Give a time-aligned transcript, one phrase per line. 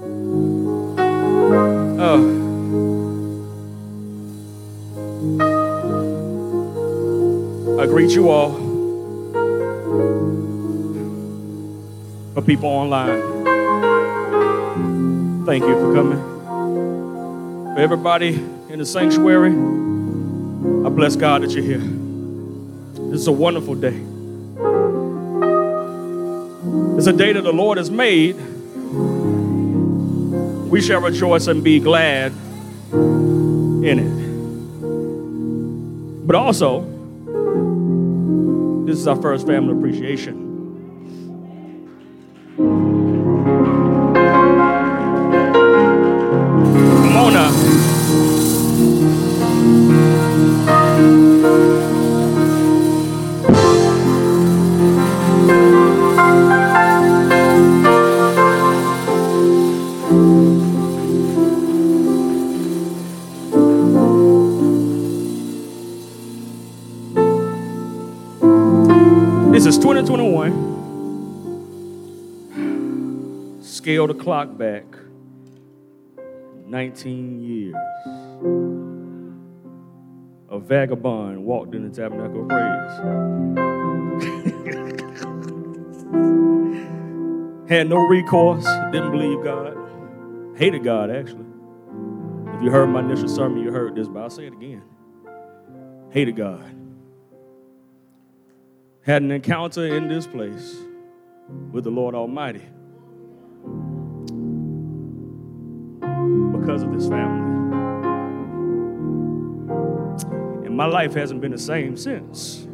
[0.00, 0.14] Oh.
[7.80, 8.52] I greet you all.
[12.34, 13.44] For people online,
[15.44, 16.18] thank you for coming.
[17.74, 18.34] For everybody
[18.68, 21.82] in the sanctuary, I bless God that you're here.
[23.10, 24.00] This is a wonderful day.
[26.96, 28.36] It's a day that the Lord has made.
[30.68, 32.32] We shall rejoice and be glad
[32.92, 34.18] in it.
[36.26, 36.82] But also,
[38.86, 40.47] this is our first family appreciation.
[74.06, 74.84] The clock back
[76.66, 77.74] 19 years.
[80.48, 82.92] A vagabond walked in the tabernacle of praise.
[87.68, 89.76] Had no recourse, didn't believe God,
[90.56, 91.44] hated God actually.
[92.54, 94.84] If you heard my initial sermon, you heard this, but I'll say it again.
[96.10, 96.64] Hated God
[99.02, 100.76] had an encounter in this place
[101.72, 102.62] with the Lord Almighty
[106.52, 107.46] because of this family.
[110.66, 112.66] And my life hasn't been the same since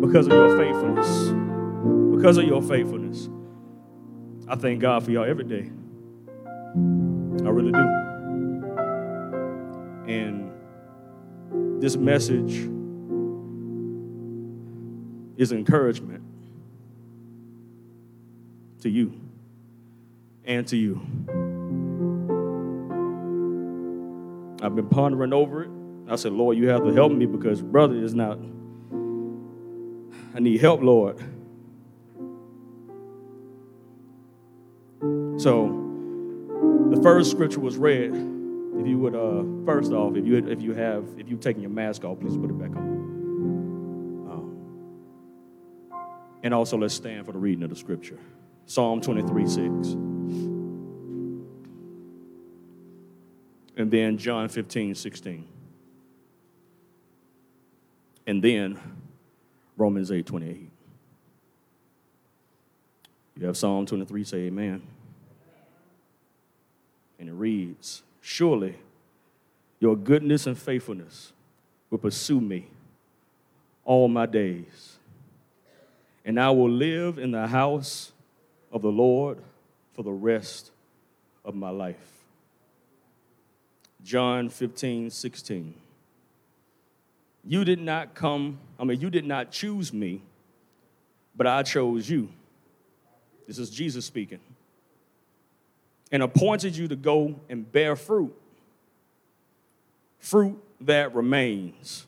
[0.00, 1.32] because of your faithfulness.
[2.16, 3.28] Because of your faithfulness.
[4.46, 5.70] I thank God for y'all every day.
[7.44, 7.84] I really do.
[10.06, 10.52] And
[11.82, 12.70] this message
[15.36, 16.22] is encouragement
[18.82, 19.12] to you
[20.44, 21.00] and to you.
[24.64, 25.70] I've been pondering over it.
[26.08, 28.38] I said, Lord, you have to help me because brother is not.
[30.34, 31.18] I need help, Lord.
[35.40, 35.80] So,
[36.90, 38.10] the first scripture was read.
[38.10, 41.70] If you would, uh, first off, if you if you have if you've taken your
[41.70, 42.94] mask off, please put it back on.
[46.44, 48.18] And also, let's stand for the reading of the scripture
[48.66, 50.13] Psalm 23 6.
[53.76, 55.48] And then John 15 16.
[58.26, 58.78] And then
[59.76, 60.70] Romans 8 28.
[63.36, 64.82] You have Psalm 23 say, Amen.
[67.18, 68.76] And it reads, Surely
[69.80, 71.32] your goodness and faithfulness
[71.90, 72.68] will pursue me
[73.84, 74.98] all my days
[76.24, 78.12] and I will live in the house
[78.72, 79.38] of the Lord
[79.92, 80.70] for the rest
[81.44, 82.13] of my life.
[84.04, 85.74] John 15, 16.
[87.46, 90.22] You did not come, I mean, you did not choose me,
[91.34, 92.28] but I chose you.
[93.46, 94.40] This is Jesus speaking.
[96.12, 98.34] And appointed you to go and bear fruit,
[100.18, 102.06] fruit that remains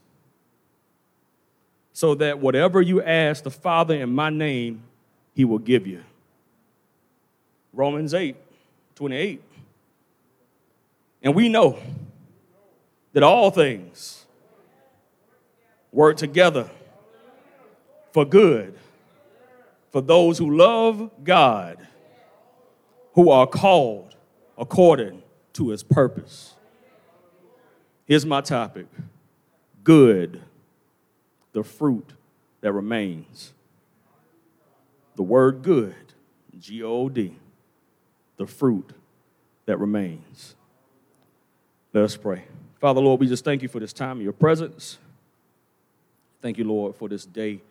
[1.97, 4.83] so that whatever you ask the Father in my name,
[5.35, 6.03] he will give you.
[7.73, 8.37] Romans 8,
[8.97, 9.43] 28.
[11.27, 11.77] And we know
[13.13, 14.27] that all things
[15.91, 16.71] work together
[18.13, 18.79] for good
[19.91, 21.85] for those who love God,
[23.15, 24.15] who are called
[24.57, 26.55] according to his purpose.
[28.05, 28.87] Here's my topic
[29.83, 30.43] good
[31.51, 32.13] the fruit
[32.61, 33.53] that remains.
[35.17, 36.15] The word good,
[36.57, 37.35] G O D,
[38.37, 38.93] the fruit
[39.65, 40.56] that remains.
[41.97, 42.45] Let us pray.
[42.79, 44.99] Father, Lord, we just thank you for this time in your presence.
[46.43, 47.63] Thank you, Lord, for this day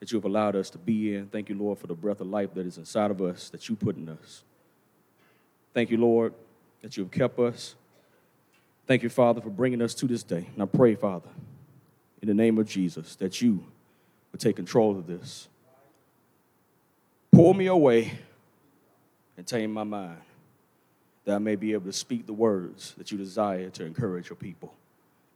[0.00, 1.28] that you have allowed us to be in.
[1.28, 3.74] Thank you, Lord, for the breath of life that is inside of us, that you
[3.74, 4.42] put in us.
[5.72, 6.34] Thank you, Lord,
[6.82, 7.74] that you have kept us.
[8.86, 10.46] Thank you, Father, for bringing us to this day.
[10.52, 11.30] And I pray, Father,
[12.20, 13.64] in the name of Jesus, that you
[14.30, 15.48] would take control of this.
[17.32, 18.12] Pull me away
[19.38, 20.18] and tame my mind,
[21.24, 24.36] that I may be able to speak the words that you desire to encourage your
[24.36, 24.74] people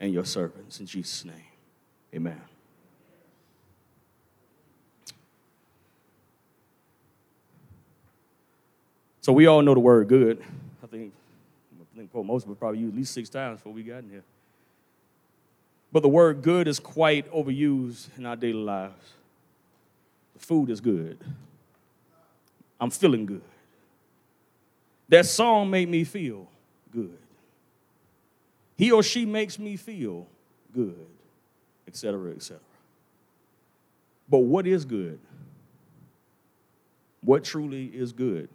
[0.01, 0.81] and your servants.
[0.81, 1.35] In Jesus' name,
[2.15, 2.41] amen.
[9.21, 10.43] So we all know the word good.
[10.83, 11.13] I think,
[11.81, 14.11] I think most of us probably used at least six times before we got in
[14.11, 14.25] here.
[15.93, 19.13] But the word good is quite overused in our daily lives.
[20.35, 21.19] The food is good.
[22.81, 23.43] I'm feeling good.
[25.09, 26.49] That song made me feel
[26.93, 27.17] good.
[28.77, 30.27] He or she makes me feel
[30.75, 31.07] good,
[31.87, 32.59] etc., etc.
[34.29, 35.19] But what is good?
[37.23, 38.49] What truly is good?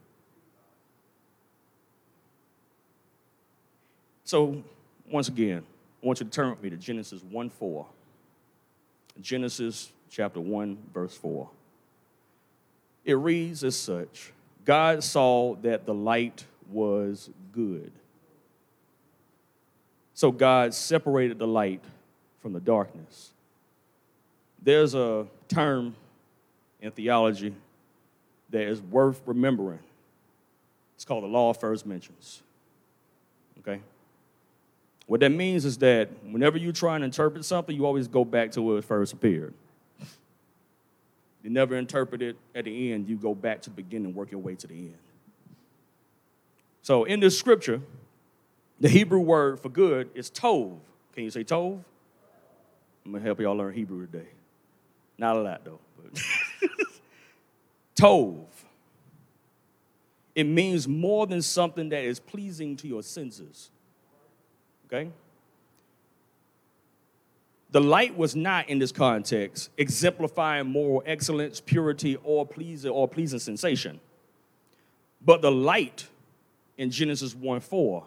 [4.23, 4.63] So,
[5.09, 5.63] once again,
[6.01, 7.85] I want you to turn with me to Genesis 1 4.
[9.21, 11.49] Genesis chapter 1, verse 4.
[13.05, 14.31] It reads as such
[14.65, 17.91] God saw that the light was good.
[20.13, 21.83] So God separated the light
[22.41, 23.31] from the darkness.
[24.61, 25.95] There's a term
[26.81, 27.53] in theology
[28.51, 29.79] that is worth remembering.
[30.95, 32.43] It's called the law of first mentions.
[33.59, 33.81] Okay?
[35.07, 38.51] What that means is that whenever you try and interpret something, you always go back
[38.51, 39.53] to where it first appeared.
[41.43, 44.31] You never interpret it at the end, you go back to the beginning and work
[44.31, 44.97] your way to the end.
[46.81, 47.81] So in this scripture,
[48.79, 50.77] the Hebrew word for good is tov.
[51.13, 51.83] Can you say tov?
[53.05, 54.27] I'm gonna help y'all learn Hebrew today.
[55.17, 55.79] Not a lot though.
[56.01, 56.21] But
[57.95, 58.45] tov.
[60.35, 63.69] It means more than something that is pleasing to your senses.
[64.87, 65.11] Okay?
[67.73, 73.39] The light was not in this context exemplifying moral excellence, purity, or pleasing or pleasing
[73.39, 73.99] sensation.
[75.25, 76.07] But the light
[76.77, 78.03] in Genesis 1 4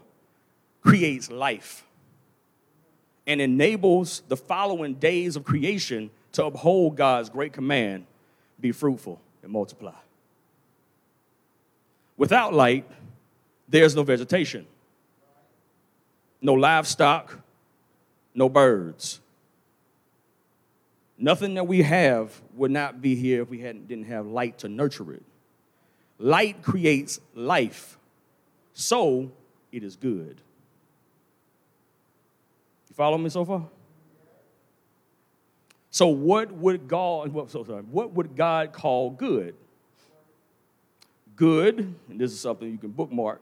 [0.83, 1.85] creates life
[3.27, 8.07] and enables the following days of creation to uphold God's great command
[8.61, 9.97] be fruitful and multiply.
[12.17, 12.89] Without light,
[13.69, 14.65] there's no vegetation,
[16.41, 17.41] no livestock,
[18.33, 19.21] no birds.
[21.19, 24.69] Nothing that we have would not be here if we hadn't, didn't have light to
[24.69, 25.23] nurture it.
[26.19, 27.99] Light creates life,
[28.75, 29.31] so
[29.73, 30.41] it is good.
[32.89, 33.67] You follow me so far?
[35.91, 37.51] So, what would God?
[37.51, 39.55] So sorry, what would God call good?
[41.37, 43.41] Good, and this is something you can bookmark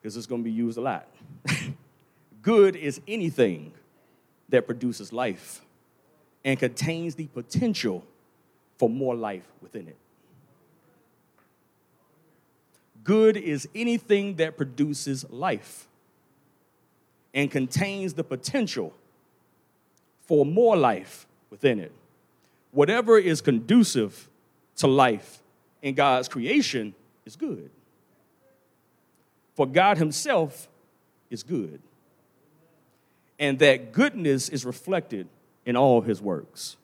[0.00, 1.06] because it's going to be used a lot.
[2.42, 3.72] good is anything
[4.48, 5.62] that produces life
[6.44, 8.04] and contains the potential
[8.78, 9.96] for more life within it.
[13.04, 15.86] Good is anything that produces life
[17.32, 18.92] and contains the potential
[20.22, 21.92] for more life within it.
[22.72, 24.28] Whatever is conducive
[24.76, 25.42] to life
[25.82, 26.94] in God's creation
[27.24, 27.70] is good.
[29.54, 30.68] For God Himself
[31.30, 31.80] is good.
[33.38, 35.26] And that goodness is reflected
[35.70, 36.76] in all his works.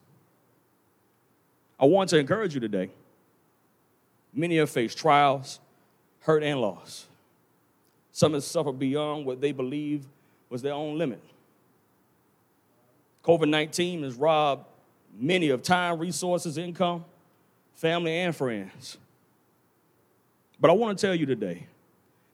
[1.79, 2.91] I want to encourage you today.
[4.33, 5.59] Many have faced trials,
[6.21, 7.07] hurt, and loss.
[8.13, 10.07] Some have suffered beyond what they believed
[10.49, 11.21] was their own limit.
[13.25, 14.65] COVID 19 has robbed
[15.19, 17.05] many of time, resources, income,
[17.75, 18.99] family, and friends.
[20.61, 21.67] But I want to tell you today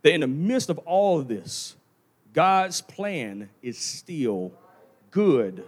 [0.03, 1.77] that in the midst of all of this,
[2.35, 4.53] God's plan is still
[5.11, 5.65] good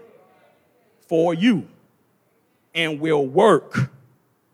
[1.14, 1.64] for you
[2.74, 3.88] and will work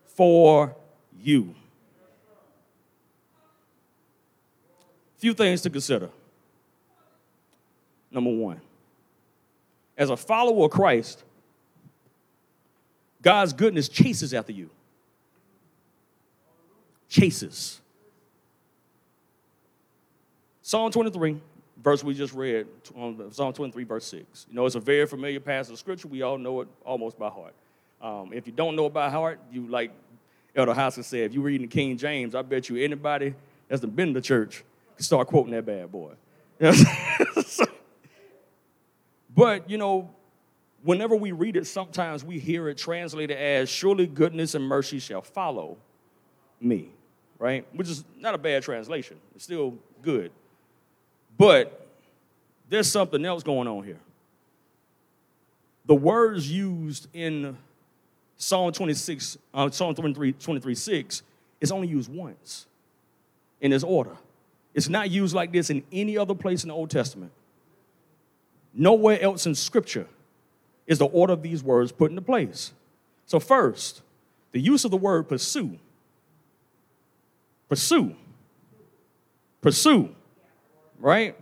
[0.05, 0.75] for
[1.19, 1.55] you.
[5.17, 6.11] Few things to consider.
[8.11, 8.61] Number one,
[9.97, 11.23] as a follower of Christ,
[13.23, 14.69] God's goodness chases after you.
[17.09, 17.81] Chases.
[20.61, 21.41] Psalm 23
[21.83, 24.47] verse we just read, on Psalm 23, verse 6.
[24.49, 26.07] You know, it's a very familiar passage of scripture.
[26.07, 27.53] We all know it almost by heart.
[28.01, 29.91] Um, if you don't know it by heart, you like
[30.55, 33.35] Elder Haskell said, if you're reading the King James, I bet you anybody
[33.67, 34.63] that's been to church
[34.95, 36.13] can start quoting that bad boy.
[39.35, 40.09] but, you know,
[40.83, 45.21] whenever we read it, sometimes we hear it translated as, Surely goodness and mercy shall
[45.21, 45.77] follow
[46.59, 46.89] me,
[47.39, 47.65] right?
[47.73, 49.17] Which is not a bad translation.
[49.35, 50.31] It's still good.
[51.37, 51.87] But
[52.69, 53.99] there's something else going on here.
[55.85, 57.57] The words used in
[58.37, 61.23] Psalm 26, uh, Psalm 23, 23 6
[61.59, 62.65] is only used once
[63.59, 64.15] in this order.
[64.73, 67.31] It's not used like this in any other place in the Old Testament.
[68.73, 70.07] Nowhere else in Scripture
[70.87, 72.71] is the order of these words put into place.
[73.25, 74.01] So, first,
[74.51, 75.77] the use of the word pursue.
[77.67, 78.15] Pursue
[79.61, 80.09] Pursue,
[81.01, 81.35] right?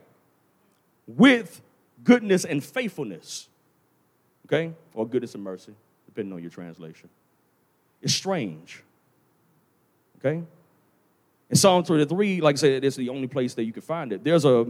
[1.07, 1.61] With
[2.03, 3.47] goodness and faithfulness,
[4.47, 4.73] okay?
[4.93, 5.73] Or goodness and mercy,
[6.05, 7.09] depending on your translation.
[8.01, 8.83] It's strange,
[10.19, 10.41] okay?
[11.49, 14.23] In Psalm 33, like I said, it's the only place that you can find it.
[14.23, 14.67] There's a,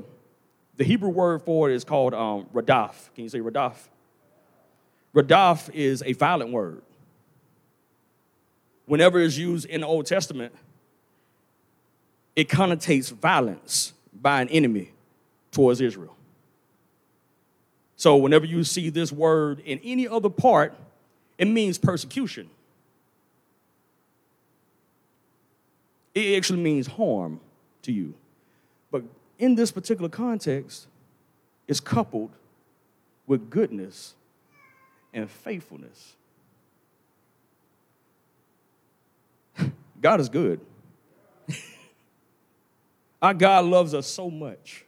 [0.77, 3.13] the Hebrew word for it is called um, radaf.
[3.13, 3.75] Can you say radaf?
[5.13, 6.81] Radaf is a violent word.
[8.85, 10.53] Whenever it's used in the Old Testament,
[12.35, 14.91] it connotates violence by an enemy
[15.51, 16.15] towards Israel.
[17.95, 20.73] So whenever you see this word in any other part,
[21.37, 22.49] it means persecution.
[26.15, 27.39] It actually means harm
[27.83, 28.13] to you.
[28.91, 29.03] But
[29.37, 30.87] in this particular context,
[31.67, 32.31] it's coupled
[33.27, 34.15] with goodness
[35.13, 36.15] and faithfulness.
[40.01, 40.59] God is good.
[43.21, 44.85] Our God loves us so much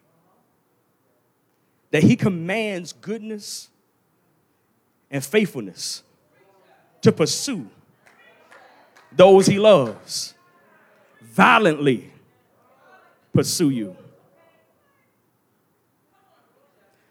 [1.91, 3.69] that He commands goodness
[5.09, 6.03] and faithfulness
[7.01, 7.67] to pursue
[9.11, 10.33] those He loves,
[11.21, 12.11] violently
[13.33, 13.95] pursue you.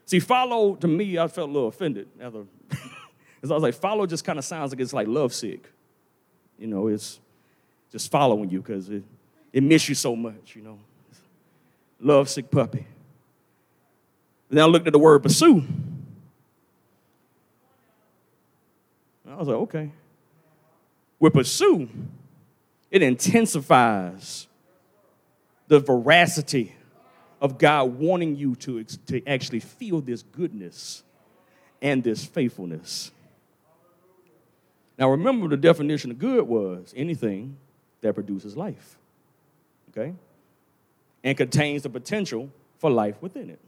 [0.07, 2.09] See, follow to me, I felt a little offended.
[3.41, 5.67] Because I was like, follow just kind of sounds like it's like lovesick.
[6.59, 7.19] You know, it's
[7.91, 9.03] just following you because it,
[9.50, 10.79] it miss you so much, you know.
[12.00, 12.87] Lovesick puppy.
[14.49, 15.64] then I looked at the word pursue.
[19.28, 19.90] I was like, okay.
[21.19, 21.88] With pursue,
[22.90, 24.49] it intensifies
[25.69, 26.75] the veracity
[27.40, 31.02] of God wanting you to, to actually feel this goodness
[31.80, 33.12] and this faithfulness.
[34.99, 37.57] Now, remember the definition of good was anything
[38.02, 38.99] that produces life,
[39.90, 40.14] okay?
[41.23, 43.61] And contains the potential for life within it.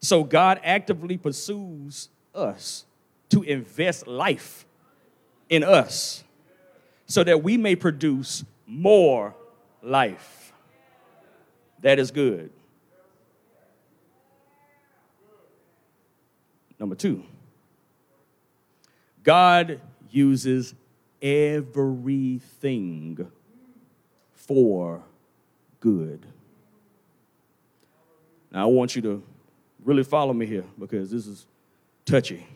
[0.00, 2.84] So, God actively pursues us
[3.30, 4.66] to invest life
[5.48, 6.24] in us
[7.06, 9.34] so that we may produce more
[9.82, 10.52] life.
[11.80, 12.50] That is good.
[16.78, 17.24] Number two,
[19.24, 19.80] God
[20.10, 20.74] uses
[21.20, 22.38] everything
[24.32, 25.02] for
[25.80, 26.24] good.
[28.50, 29.22] Now, I want you to
[29.84, 31.46] really follow me here because this is
[32.04, 32.46] touchy.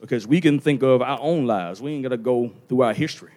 [0.00, 2.92] Because we can think of our own lives, we ain't got to go through our
[2.92, 3.32] history.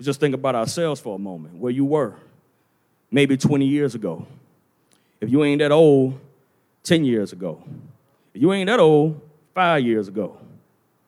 [0.00, 2.14] Just think about ourselves for a moment, where you were
[3.10, 4.26] maybe 20 years ago.
[5.20, 6.18] If you ain't that old,
[6.82, 7.62] 10 years ago.
[8.34, 9.20] If you ain't that old,
[9.54, 10.36] five years ago.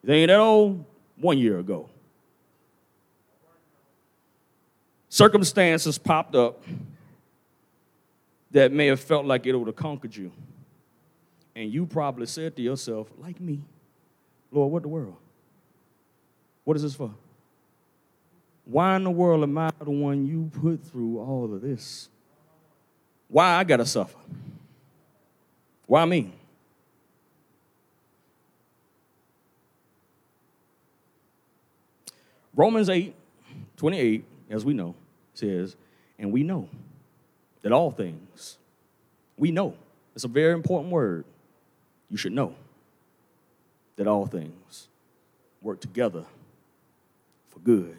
[0.03, 0.85] If you ain't that old,
[1.17, 1.89] one year ago.
[5.15, 6.61] Circumstances popped up
[8.51, 10.29] that may have felt like it would have conquered you.
[11.55, 13.61] And you probably said to yourself, like me,
[14.51, 15.15] Lord, what the world?
[16.65, 17.13] What is this for?
[18.65, 22.09] Why in the world am I the one you put through all of this?
[23.29, 24.17] Why I gotta suffer?
[25.87, 26.33] Why me?
[32.53, 33.15] Romans 8,
[33.77, 34.93] 28, as we know,
[35.37, 35.75] says,
[36.17, 36.69] and we know
[37.61, 38.57] that all things,
[39.37, 39.75] we know,
[40.15, 41.25] it's a very important word.
[42.09, 42.55] You should know
[43.97, 44.87] that all things
[45.61, 46.25] work together
[47.49, 47.97] for good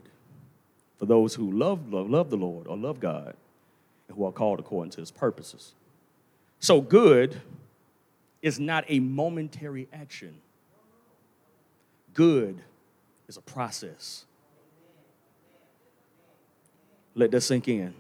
[0.99, 3.35] for those who love, love, love the Lord or love God
[4.09, 5.75] and who are called according to his purposes.
[6.59, 7.41] So, good
[8.41, 10.35] is not a momentary action,
[12.15, 12.61] good
[13.29, 14.25] is a process.
[17.17, 17.95] Let that sink in.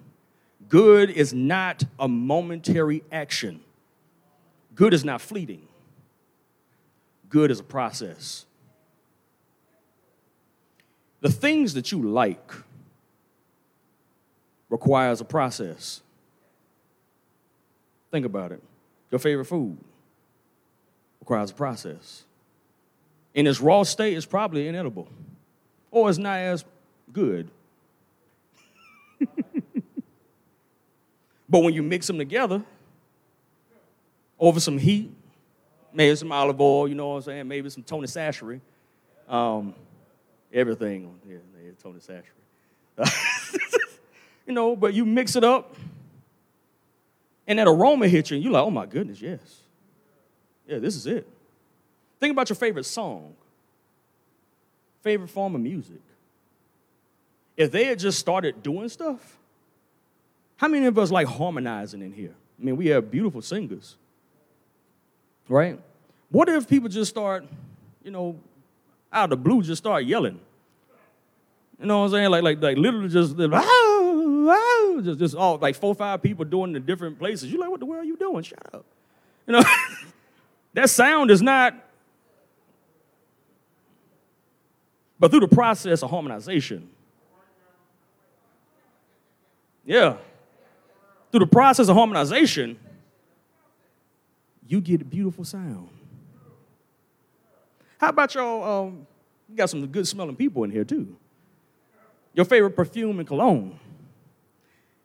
[0.68, 3.60] Good is not a momentary action.
[4.74, 5.66] Good is not fleeting.
[7.30, 8.44] Good is a process.
[11.22, 12.52] The things that you like
[14.68, 16.02] requires a process.
[18.10, 18.62] Think about it.
[19.10, 19.78] Your favorite food
[21.20, 22.24] requires a process.
[23.34, 25.08] In its raw state, it's probably inedible,
[25.90, 26.64] or it's not as
[27.12, 27.50] good.
[31.56, 32.62] But when you mix them together
[34.38, 35.10] over some heat,
[35.90, 38.60] maybe some olive oil, you know what I'm saying, maybe some Tony Chachere,
[39.26, 39.74] um,
[40.52, 42.34] everything, yeah, yeah Tony Chachere.
[44.46, 45.74] you know, but you mix it up,
[47.46, 49.62] and that aroma hits you, and you're like, oh my goodness, yes.
[50.66, 51.26] Yeah, this is it.
[52.20, 53.34] Think about your favorite song,
[55.00, 56.02] favorite form of music.
[57.56, 59.38] if they had just started doing stuff,
[60.56, 62.34] how many of us like harmonizing in here?
[62.60, 63.96] I mean, we have beautiful singers,
[65.48, 65.78] right?
[66.30, 67.44] What if people just start,
[68.02, 68.38] you know,
[69.12, 70.40] out of the blue, just start yelling?
[71.78, 72.30] You know what I'm saying?
[72.30, 73.36] Like, like, like literally just,
[75.04, 77.50] just, just all like four, five people doing the different places.
[77.50, 78.42] You're like, what the world are you doing?
[78.42, 78.84] Shut up.
[79.46, 79.62] You know,
[80.74, 81.74] that sound is not.
[85.18, 86.88] But through the process of harmonization,
[89.84, 90.16] yeah,
[91.36, 92.78] through the process of harmonization,
[94.66, 95.90] you get a beautiful sound.
[97.98, 98.86] How about y'all?
[98.86, 99.06] Um,
[99.46, 101.14] you got some good smelling people in here too.
[102.32, 103.78] Your favorite perfume and cologne.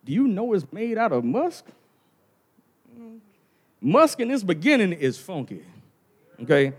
[0.05, 1.65] Do you know it's made out of musk?
[3.81, 5.65] Musk in its beginning is funky.
[6.43, 6.71] Okay?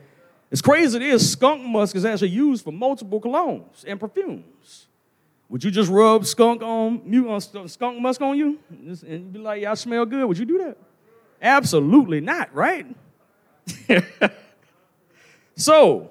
[0.50, 4.86] As crazy as it is, skunk musk is actually used for multiple colognes and perfumes.
[5.48, 9.62] Would you just rub skunk on you on skunk musk on you and be like,
[9.62, 10.24] y'all smell good?
[10.24, 10.78] Would you do that?
[11.42, 12.86] Absolutely not, right?
[15.56, 16.10] so,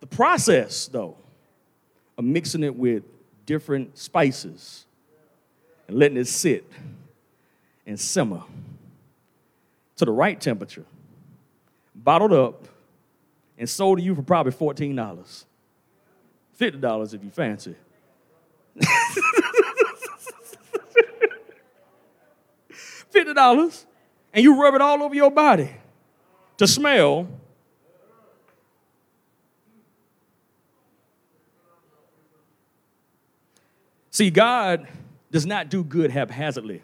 [0.00, 1.16] the process, though,
[2.16, 3.04] of mixing it with
[3.46, 4.86] different spices
[5.86, 6.70] and letting it sit
[7.86, 8.42] and simmer
[9.96, 10.84] to the right temperature,
[11.94, 12.68] bottled up,
[13.58, 15.44] and sold to you for probably $14.
[16.58, 17.74] $50 if you fancy.
[23.12, 23.84] $50,
[24.32, 25.70] and you rub it all over your body
[26.58, 27.28] to smell.
[34.10, 34.88] See, God
[35.30, 36.82] does not do good haphazardly.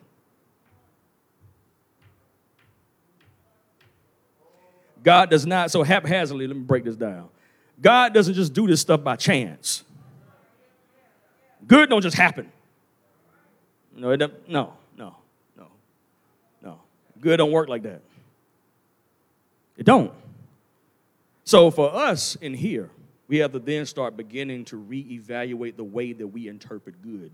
[5.02, 7.28] God does not, so haphazardly, let me break this down.
[7.80, 9.82] God doesn't just do this stuff by chance.
[11.66, 12.50] Good don't just happen.
[13.96, 15.16] No, it no, no,
[15.56, 15.66] no,
[16.62, 16.80] no.
[17.20, 18.00] Good don't work like that.
[19.76, 20.12] It don't.
[21.44, 22.90] So for us in here,
[23.28, 27.32] we have to then start beginning to reevaluate the way that we interpret good.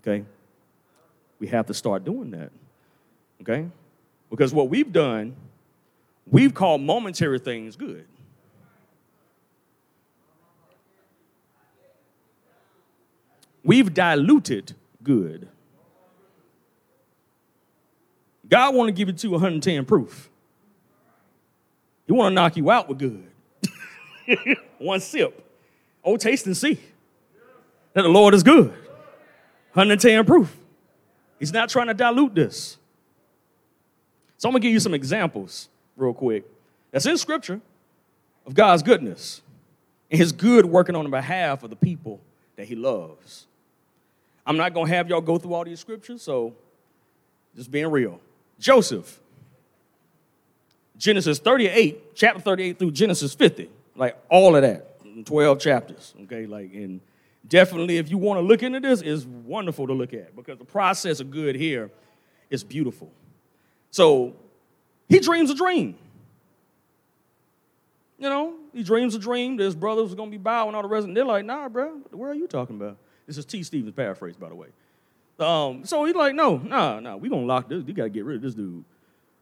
[0.00, 0.24] Okay?
[1.38, 2.50] We have to start doing that.
[3.42, 3.66] Okay?
[4.30, 5.34] Because what we've done,
[6.30, 8.06] we've called momentary things good.
[13.64, 15.48] We've diluted good.
[18.48, 20.28] God want to give it to 110 proof.
[22.06, 23.26] He want to knock you out with good.
[24.78, 25.40] One sip.
[26.04, 26.78] Oh, taste and see
[27.94, 28.68] that the Lord is good.
[29.72, 30.54] 110 proof.
[31.38, 32.76] He's not trying to dilute this.
[34.36, 36.44] So I'm gonna give you some examples real quick.
[36.90, 37.60] That's in scripture
[38.46, 39.40] of God's goodness
[40.10, 42.20] and his good working on behalf of the people
[42.56, 43.46] that he loves.
[44.46, 46.54] I'm not gonna have y'all go through all these scriptures, so
[47.56, 48.20] just being real.
[48.58, 49.20] Joseph,
[50.96, 56.46] Genesis 38, chapter 38 through Genesis 50, like all of that, 12 chapters, okay?
[56.46, 57.00] Like, and
[57.48, 61.20] definitely, if you wanna look into this, it's wonderful to look at because the process
[61.20, 61.90] of good here
[62.50, 63.10] is beautiful.
[63.90, 64.34] So,
[65.08, 65.96] he dreams a dream.
[68.18, 69.56] You know, he dreams a dream.
[69.56, 72.00] that His brothers are gonna be bowing all the rest, and they're like, "Nah, bro,
[72.10, 73.62] where are you talking about?" This is T.
[73.62, 74.68] Stevens' paraphrase, by the way.
[75.38, 77.82] Um, so he's like, "No, nah, nah, we gonna lock this.
[77.86, 78.84] You gotta get rid of this dude."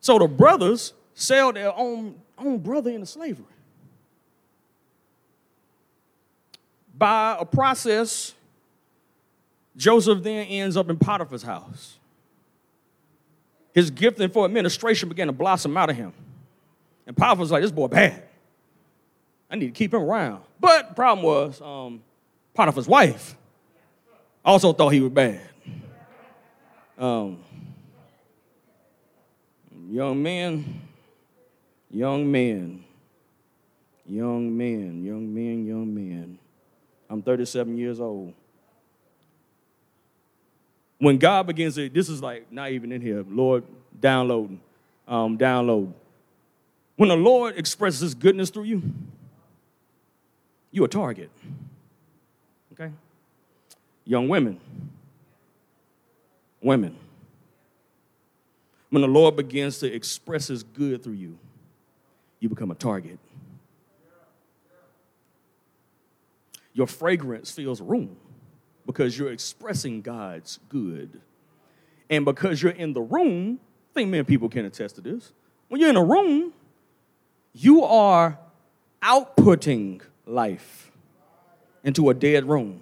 [0.00, 3.44] So the brothers sell their own own brother into slavery
[6.96, 8.34] by a process.
[9.76, 11.98] Joseph then ends up in Potiphar's house
[13.72, 16.12] his gifting for administration began to blossom out of him.
[17.06, 18.22] And Potiphar's like, this boy bad.
[19.50, 20.42] I need to keep him around.
[20.60, 22.02] But the problem was, um,
[22.54, 23.36] Potiphar's wife
[24.44, 25.40] also thought he was bad.
[26.98, 27.38] Um,
[29.88, 30.82] young men,
[31.90, 32.84] young men,
[34.06, 36.38] young men, young men, young men.
[37.08, 38.34] I'm 37 years old
[41.02, 43.64] when God begins to, this is like not even in here, Lord,
[43.98, 44.60] downloading,
[45.08, 45.92] um, download.
[46.94, 48.82] When the Lord expresses his goodness through you,
[50.70, 51.28] you're a target.
[54.04, 54.60] Young women,
[56.60, 56.96] women.
[58.90, 61.38] When the Lord begins to express his good through you,
[62.40, 63.18] you become a target.
[66.74, 68.16] Your fragrance fills room
[68.86, 71.20] because you're expressing God's good.
[72.10, 73.60] And because you're in the room,
[73.90, 75.32] I think many people can attest to this.
[75.68, 76.52] When you're in a room,
[77.54, 78.38] you are
[79.02, 80.90] outputting life
[81.84, 82.80] into a dead room.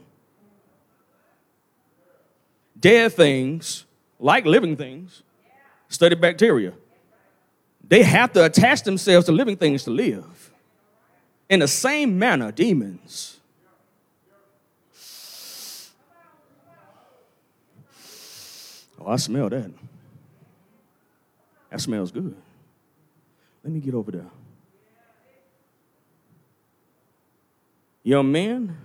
[2.81, 3.85] Dead things,
[4.19, 5.23] like living things,
[5.89, 6.73] study bacteria.
[7.87, 10.51] They have to attach themselves to living things to live.
[11.49, 13.41] In the same manner, demons.
[19.01, 19.71] Oh, I smell that.
[21.71, 22.37] That smells good.
[23.65, 24.31] Let me get over there.
[28.03, 28.77] Young men,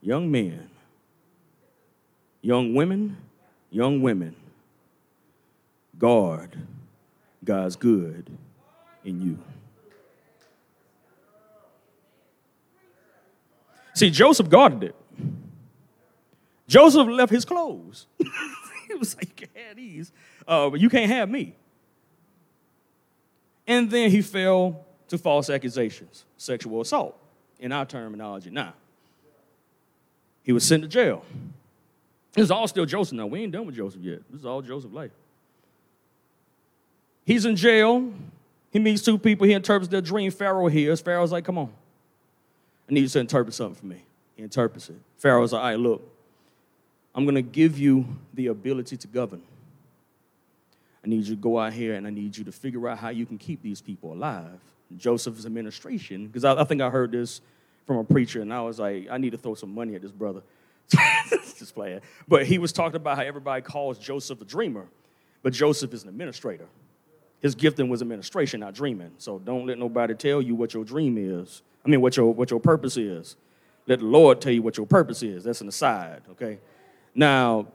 [0.00, 0.68] young men,
[2.40, 3.16] young women,
[3.70, 4.34] young women,
[5.98, 6.56] guard
[7.44, 8.30] God's good
[9.04, 9.38] in you.
[13.94, 14.94] See, Joseph guarded it.
[16.68, 18.06] Joseph left his clothes.
[18.88, 20.12] he was like, You can have these,
[20.46, 21.56] uh, but you can't have me.
[23.66, 27.18] And then he fell to false accusations, sexual assault,
[27.58, 28.74] in our terminology now.
[30.42, 31.24] He was sent to jail.
[32.38, 33.26] This is all still Joseph now.
[33.26, 34.20] We ain't done with Joseph yet.
[34.30, 35.10] This is all Joseph life.
[37.24, 38.12] He's in jail.
[38.70, 39.44] He meets two people.
[39.44, 40.30] He interprets their dream.
[40.30, 41.00] Pharaoh hears.
[41.00, 41.72] Pharaoh's like, come on.
[42.88, 44.04] I need you to interpret something for me.
[44.36, 44.94] He interprets it.
[45.16, 46.08] Pharaoh's like, all right, look,
[47.12, 49.42] I'm going to give you the ability to govern.
[51.04, 53.08] I need you to go out here and I need you to figure out how
[53.08, 54.60] you can keep these people alive.
[54.96, 57.40] Joseph's administration, because I, I, think I heard this
[57.84, 60.12] from a preacher, and I was like, I need to throw some money at this
[60.12, 60.42] brother.
[61.30, 62.00] Just playing.
[62.26, 64.86] But he was talking about how everybody calls Joseph a dreamer,
[65.42, 66.66] but Joseph is an administrator.
[67.40, 69.12] His gifting was administration, not dreaming.
[69.18, 71.62] So don't let nobody tell you what your dream is.
[71.84, 73.36] I mean, what your, what your purpose is.
[73.86, 75.44] Let the Lord tell you what your purpose is.
[75.44, 76.58] That's an aside, okay?
[77.14, 77.68] Now,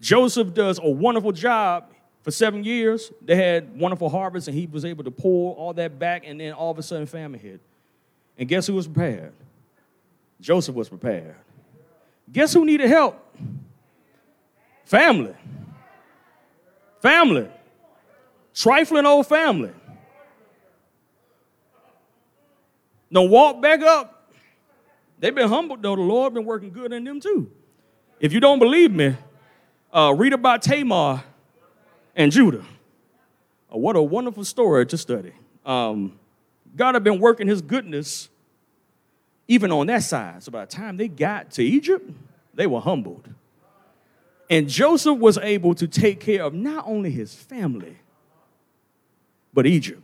[0.00, 1.86] Joseph does a wonderful job
[2.22, 3.12] for seven years.
[3.20, 6.52] They had wonderful harvests, and he was able to pull all that back, and then
[6.52, 7.60] all of a sudden, famine hit.
[8.38, 9.32] And guess who was prepared?
[10.40, 11.36] Joseph was prepared.
[12.30, 13.20] Guess who needed help?
[14.84, 15.34] Family.
[17.00, 17.48] Family.
[18.54, 19.70] Trifling old family.
[23.10, 24.32] No, walk back up.
[25.18, 25.96] They've been humbled, though.
[25.96, 27.50] The Lord been working good in them, too.
[28.20, 29.16] If you don't believe me,
[29.92, 31.22] uh, read about Tamar
[32.16, 32.64] and Judah.
[33.72, 35.32] Uh, what a wonderful story to study.
[35.64, 36.18] Um,
[36.76, 38.28] God had been working his goodness
[39.48, 40.42] even on that side.
[40.42, 42.10] So by the time they got to Egypt,
[42.54, 43.28] they were humbled.
[44.50, 47.96] And Joseph was able to take care of not only his family,
[49.52, 50.02] but Egypt.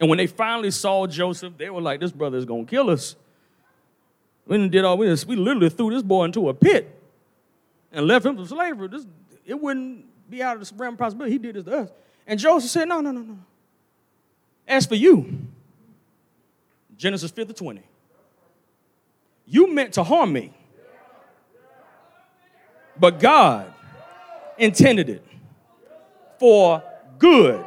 [0.00, 2.90] And when they finally saw Joseph, they were like, this brother is going to kill
[2.90, 3.16] us.
[4.46, 7.00] We did all we, we literally threw this boy into a pit
[7.92, 9.06] and left him for slavery, this,
[9.46, 11.32] it wouldn't be out of the realm of possibility.
[11.32, 11.90] He did this to us.
[12.26, 13.38] And Joseph said, No, no, no, no.
[14.66, 15.46] As for you,
[16.96, 17.82] Genesis 50 20,
[19.46, 20.52] you meant to harm me,
[22.98, 23.72] but God
[24.58, 25.24] intended it
[26.38, 26.82] for
[27.18, 27.64] good,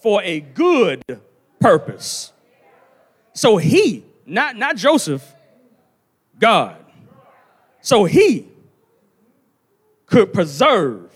[0.00, 1.02] for a good
[1.60, 2.32] purpose.
[3.32, 5.34] So he, not, not Joseph,
[6.38, 6.76] God.
[7.80, 8.48] So he
[10.06, 11.10] could preserve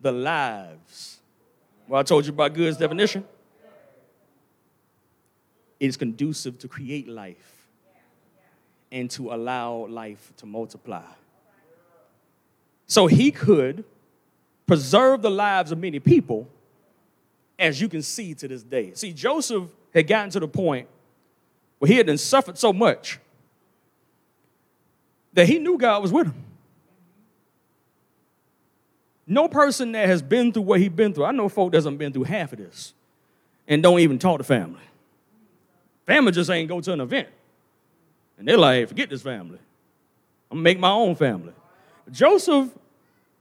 [0.00, 1.20] the lives.
[1.86, 3.24] Well, I told you about Good's definition.
[5.80, 7.68] Is conducive to create life
[8.90, 11.04] and to allow life to multiply.
[12.86, 13.84] So he could
[14.66, 16.48] preserve the lives of many people,
[17.58, 18.92] as you can see to this day.
[18.94, 20.88] See, Joseph had gotten to the point
[21.78, 23.18] where he had suffered so much
[25.34, 26.44] that he knew God was with him.
[29.26, 31.98] No person that has been through what he's been through, I know folk that hasn't
[31.98, 32.94] been through half of this
[33.68, 34.80] and don't even talk to family.
[36.08, 37.28] Family just ain't go to an event.
[38.38, 39.58] And they're like, forget this family.
[40.50, 41.52] I'm gonna make my own family.
[42.10, 42.70] Joseph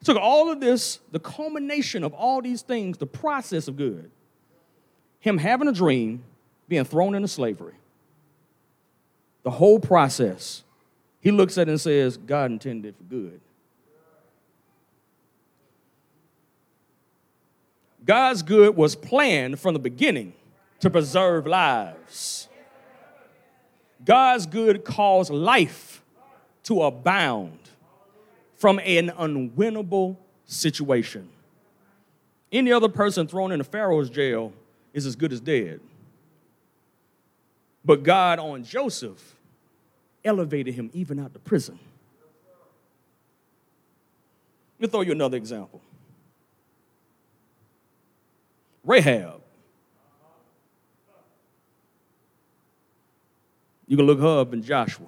[0.04, 4.12] took all of this, the culmination of all these things, the process of good,
[5.22, 6.24] him having a dream,
[6.68, 7.76] being thrown into slavery,
[9.44, 10.64] the whole process,
[11.22, 13.40] he looks at it and says, God intended for good.
[18.04, 20.34] God's good was planned from the beginning
[20.82, 22.47] to preserve lives.
[24.08, 26.02] God's good caused life
[26.64, 27.60] to abound
[28.56, 30.16] from an unwinnable
[30.46, 31.28] situation.
[32.50, 34.54] Any other person thrown in a Pharaoh's jail
[34.94, 35.82] is as good as dead.
[37.84, 39.36] But God on Joseph
[40.24, 41.78] elevated him even out of prison.
[44.80, 45.82] Let me throw you another example.
[48.86, 49.42] Rahab.
[53.88, 55.08] You can look her up in Joshua.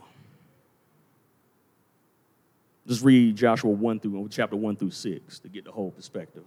[2.88, 6.46] Just read Joshua 1 through chapter 1 through 6 to get the whole perspective.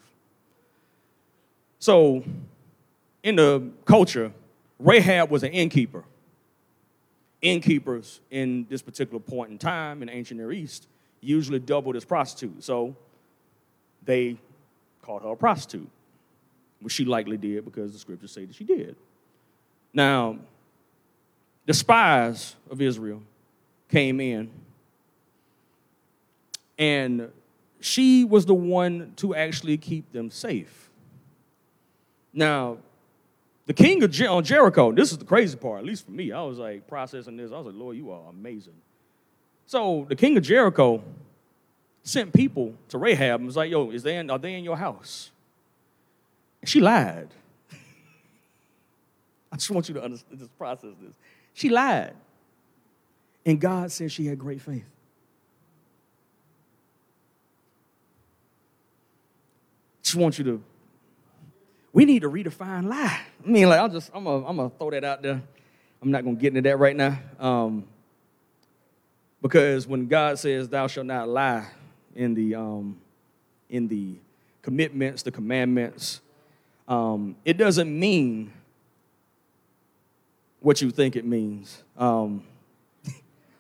[1.79, 2.25] So,
[3.23, 4.33] in the culture,
[4.79, 6.05] Rahab was an innkeeper.
[7.41, 10.89] Innkeepers in this particular point in time in ancient Near East
[11.21, 12.67] usually doubled as prostitutes.
[12.67, 12.97] So
[14.05, 14.37] they
[15.03, 15.89] called her a prostitute,
[16.81, 18.97] which she likely did because the scriptures say that she did.
[19.95, 20.39] Now,
[21.67, 23.23] the spies of Israel
[23.89, 24.51] came in,
[26.79, 27.31] and
[27.81, 30.91] she was the one to actually keep them safe.
[32.33, 32.79] Now,
[33.67, 36.33] the king of Jer- Jericho, this is the crazy part, at least for me.
[36.33, 37.53] I was like processing this.
[37.53, 38.75] I was like, Lord, you are amazing.
[39.67, 41.03] So the king of Jericho
[42.03, 44.77] sent people to Rahab and was like, yo, is they in, are they in your
[44.77, 45.31] house?
[46.61, 47.29] And she lied.
[49.53, 51.13] I just want you to understand this process this.
[51.55, 52.15] She lied.
[53.45, 54.85] And God said she had great faith.
[60.03, 60.63] Just want you to
[61.93, 63.21] we need to redefine lie.
[63.45, 65.43] I mean, like, I'll just, I'm gonna, I'm gonna throw that out there.
[66.01, 67.19] I'm not gonna get into that right now.
[67.39, 67.85] Um,
[69.43, 71.69] because when God says, Thou shalt not lie
[72.15, 72.99] in the, um,
[73.69, 74.17] in the
[74.63, 76.21] commitments, the commandments,
[76.89, 78.53] um, it doesn't mean
[80.63, 81.83] what you think it means.
[81.99, 82.43] Um,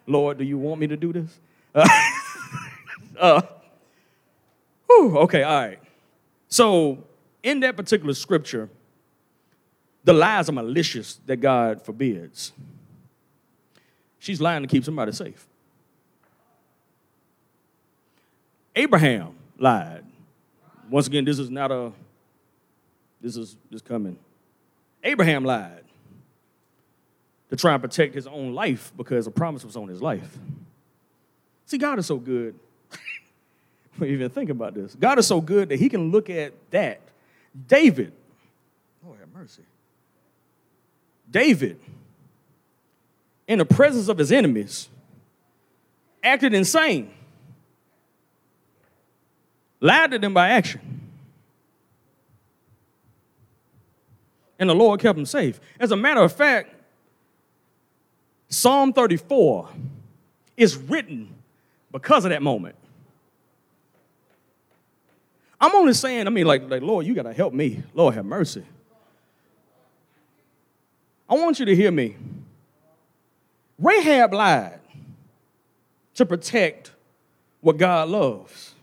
[0.06, 1.38] Lord, do you want me to do this?
[1.74, 1.88] Uh,
[3.20, 3.42] uh,
[4.86, 5.78] whew, okay, all right.
[6.48, 7.04] So,
[7.42, 8.68] in that particular scripture,
[10.04, 12.52] the lies are malicious that God forbids.
[14.18, 15.46] She's lying to keep somebody safe.
[18.74, 20.04] Abraham lied.
[20.88, 21.92] Once again, this is not a,
[23.20, 24.16] this is just coming.
[25.02, 25.81] Abraham lied
[27.52, 30.38] to try and protect his own life because a promise was on his life.
[31.66, 32.58] See, God is so good.
[34.02, 34.94] even think about this.
[34.94, 36.98] God is so good that he can look at that
[37.68, 38.14] David,
[39.04, 39.60] Lord have mercy.
[41.30, 41.78] David,
[43.46, 44.88] in the presence of his enemies,
[46.22, 47.12] acted insane,
[49.78, 50.80] lied to them by action.
[54.58, 55.60] And the Lord kept him safe.
[55.78, 56.76] As a matter of fact,
[58.52, 59.66] Psalm 34
[60.58, 61.34] is written
[61.90, 62.74] because of that moment.
[65.58, 67.82] I'm only saying, I mean, like, like Lord, you got to help me.
[67.94, 68.62] Lord, have mercy.
[71.30, 72.16] I want you to hear me.
[73.78, 74.80] Rahab lied
[76.16, 76.90] to protect
[77.62, 78.74] what God loves.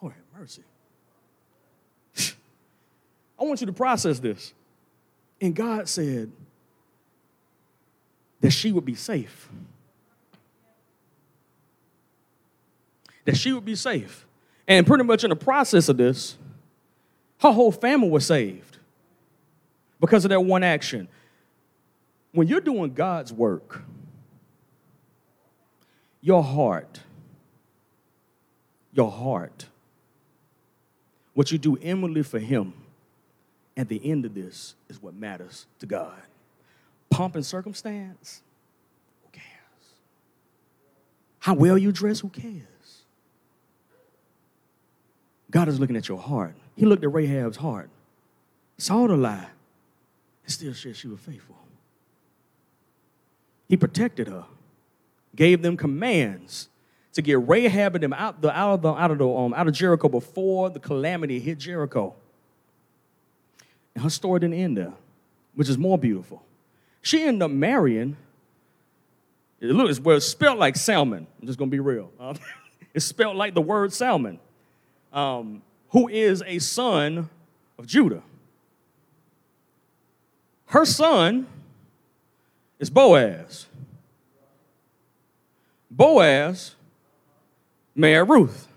[0.00, 0.62] Lord, have mercy.
[3.38, 4.54] I want you to process this.
[5.38, 6.32] And God said
[8.40, 9.48] that she would be safe.
[13.24, 14.26] That she would be safe.
[14.66, 16.36] And pretty much in the process of this,
[17.40, 18.78] her whole family was saved
[20.00, 21.08] because of that one action.
[22.32, 23.82] When you're doing God's work,
[26.20, 27.00] your heart,
[28.92, 29.66] your heart,
[31.34, 32.72] what you do inwardly for Him,
[33.76, 36.20] at the end of this is what matters to God.
[37.10, 38.42] Pomp and circumstance,
[39.24, 39.44] who cares?
[41.40, 42.64] How well you dress, who cares?
[45.50, 46.54] God is looking at your heart.
[46.76, 47.90] He looked at Rahab's heart,
[48.76, 49.48] saw the lie,
[50.44, 51.56] and still said she was faithful.
[53.68, 54.44] He protected her,
[55.34, 56.68] gave them commands
[57.12, 59.66] to get Rahab and them out, the, out, of, the, out, of, the, um, out
[59.66, 62.14] of Jericho before the calamity hit Jericho.
[63.94, 64.92] And her story didn't end there,
[65.54, 66.42] which is more beautiful.
[67.02, 68.16] She ended up marrying,
[69.60, 71.26] it looks, well, it's spelled like salmon.
[71.40, 72.10] I'm just gonna be real.
[72.20, 72.36] Um,
[72.94, 74.40] it's spelled like the word salmon
[75.12, 77.28] um, who is a son
[77.78, 78.22] of Judah.
[80.66, 81.46] Her son
[82.78, 83.66] is Boaz.
[85.90, 86.74] Boaz
[87.94, 88.68] married Ruth.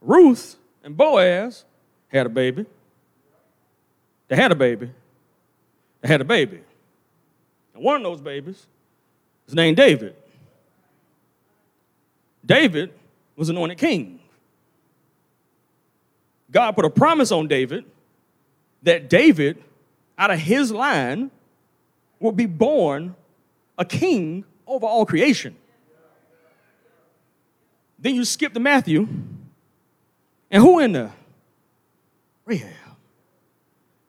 [0.00, 1.64] Ruth and Boaz
[2.08, 2.64] had a baby.
[4.28, 4.90] They had a baby.
[6.06, 6.60] Had a baby.
[7.74, 8.66] And one of those babies
[9.48, 10.14] is named David.
[12.44, 12.92] David
[13.34, 14.20] was anointed king.
[16.50, 17.84] God put a promise on David
[18.84, 19.62] that David,
[20.16, 21.30] out of his line,
[22.20, 23.16] will be born
[23.76, 25.56] a king over all creation.
[27.98, 29.08] Then you skip to Matthew,
[30.50, 31.12] and who in there?
[32.44, 32.70] Rahab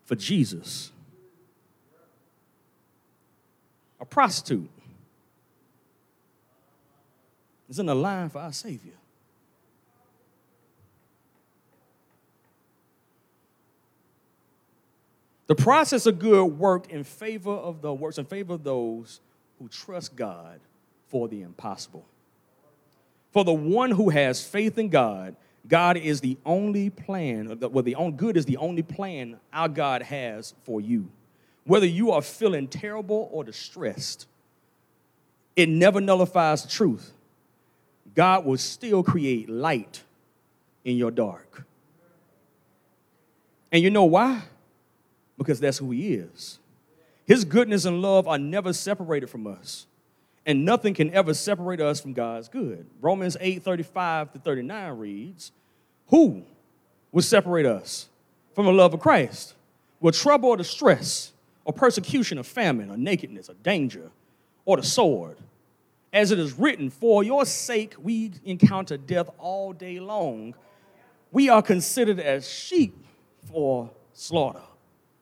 [0.05, 0.91] for Jesus.
[3.96, 4.69] A prostitute.
[7.69, 8.93] is in the line for our Savior.
[15.47, 19.21] The process of good worked in favor of the works in favor of those
[19.59, 20.59] who trust God
[21.07, 22.05] for the impossible.
[23.31, 25.35] For the one who has faith in God,
[25.67, 30.01] God is the only plan, well, the only, good is the only plan our God
[30.01, 31.09] has for you.
[31.67, 34.25] Whether you are feeling terrible or distressed,
[35.55, 37.11] it never nullifies the truth.
[38.15, 40.01] God will still create light
[40.83, 41.65] in your dark.
[43.71, 44.41] And you know why?
[45.37, 46.59] because that's who He is.
[47.25, 49.85] His goodness and love are never separated from us,
[50.45, 52.85] and nothing can ever separate us from God's good.
[53.01, 55.51] Romans 8 35 to 39 reads,
[56.07, 56.43] Who
[57.11, 58.09] will separate us
[58.55, 59.53] from the love of Christ?
[59.99, 61.31] Will trouble or distress,
[61.67, 64.09] or persecution, or famine, or nakedness, or danger,
[64.63, 65.37] or the sword?
[66.13, 70.55] As it is written, For your sake we encounter death all day long.
[71.29, 72.95] We are considered as sheep
[73.51, 74.61] for slaughter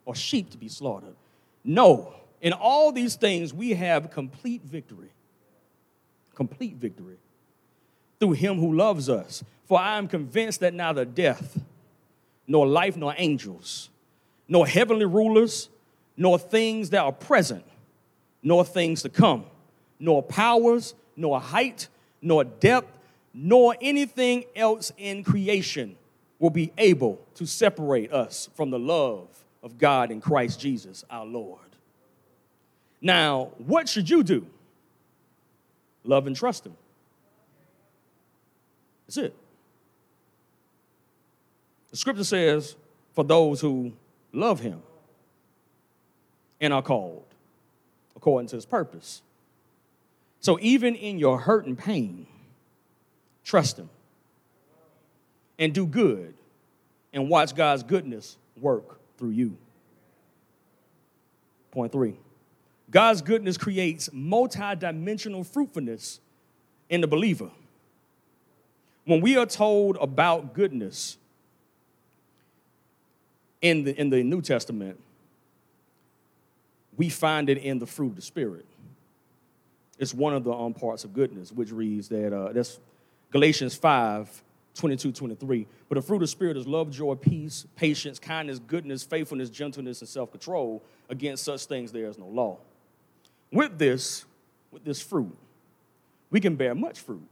[0.06, 1.16] or sheep to be slaughtered.
[1.64, 5.10] No, in all these things we have complete victory.
[6.36, 7.18] Complete victory
[8.20, 9.44] through him who loves us.
[9.66, 11.60] For I am convinced that neither death,
[12.46, 13.90] nor life, nor angels,
[14.48, 15.70] nor heavenly rulers,
[16.18, 17.64] nor things that are present,
[18.42, 19.46] nor things to come,
[20.00, 21.88] nor powers, nor height,
[22.22, 22.98] nor depth,
[23.34, 25.96] nor anything else in creation
[26.40, 29.28] will be able to separate us from the love
[29.64, 31.60] of God in Christ Jesus our Lord.
[33.02, 34.46] Now, what should you do?
[36.04, 36.76] Love and trust Him.
[39.08, 39.36] That's it.
[41.92, 42.76] The scripture says,
[43.14, 43.94] for those who
[44.32, 44.82] love Him
[46.66, 47.24] and are called
[48.16, 49.22] according to His purpose.
[50.40, 52.26] So, even in your hurt and pain,
[53.44, 53.90] trust Him
[55.58, 56.34] and do good
[57.14, 59.58] and watch God's goodness work through you.
[61.72, 62.16] Point three
[62.90, 66.20] God's goodness creates multidimensional fruitfulness
[66.90, 67.52] in the believer.
[69.06, 71.18] When we are told about goodness
[73.62, 75.00] in the, in the New Testament,
[76.98, 78.66] we find it in the fruit of the Spirit.
[79.98, 82.80] It's one of the um, parts of goodness, which reads that uh, that's
[83.32, 84.44] Galatians 5
[84.76, 85.68] 22, 23.
[85.88, 90.02] But the fruit of the Spirit is love, joy, peace, patience, kindness, goodness, faithfulness, gentleness,
[90.02, 90.84] and self control.
[91.10, 92.58] Against such things there is no law.
[93.52, 94.26] With this,
[94.72, 95.36] with this fruit,
[96.30, 97.26] we can bear much fruit.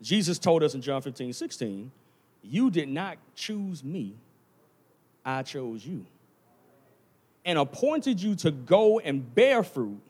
[0.00, 1.90] Jesus told us in John 15, 16,
[2.42, 4.14] You did not choose me,
[5.24, 6.06] I chose you.
[7.44, 10.00] And appointed you to go and bear fruit,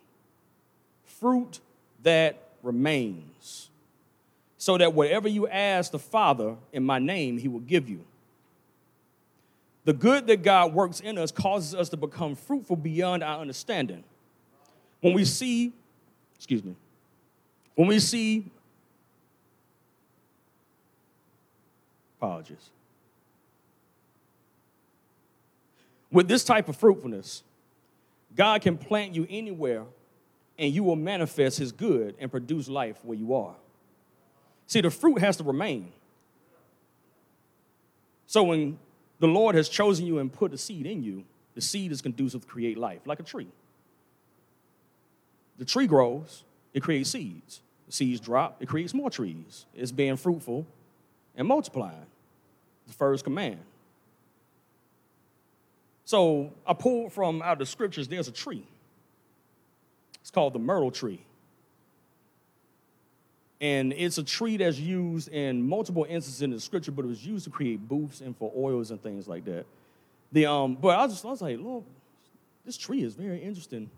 [1.05, 1.61] fruit
[2.03, 3.71] that remains
[4.59, 8.05] so that whatever you ask the Father in my name, he will give you.
[9.85, 14.05] The good that God works in us causes us to become fruitful beyond our understanding.
[15.01, 15.73] When we see,
[16.37, 16.77] excuse me,
[17.75, 18.45] when we see,
[22.18, 22.71] apologies.
[26.12, 27.42] With this type of fruitfulness,
[28.37, 29.85] God can plant you anywhere
[30.59, 33.55] and you will manifest his good and produce life where you are.
[34.66, 35.92] See, the fruit has to remain.
[38.27, 38.79] So when
[39.18, 42.42] the Lord has chosen you and put a seed in you, the seed is conducive
[42.42, 43.48] to create life, like a tree.
[45.59, 47.61] The tree grows, it creates seeds.
[47.87, 49.66] The seeds drop, it creates more trees.
[49.75, 50.66] It's being fruitful
[51.37, 52.07] and multiplying.
[52.87, 53.59] The first command.
[56.12, 58.66] So I pulled from out of the scriptures, there's a tree.
[60.20, 61.25] It's called the myrtle tree
[63.62, 67.24] and it's a tree that's used in multiple instances in the scripture, but it was
[67.24, 69.64] used to create booths and for oils and things like that.
[70.32, 71.84] The um, but I just I was like, Lord,
[72.66, 73.89] this tree is very interesting